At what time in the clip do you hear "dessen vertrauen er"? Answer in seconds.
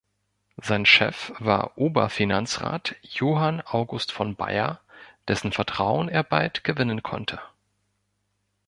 5.27-6.23